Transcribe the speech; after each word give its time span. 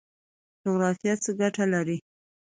جغرافیه 0.61 1.13
څه 1.23 1.31
ګټه 1.39 1.65
لري؟ 1.73 1.97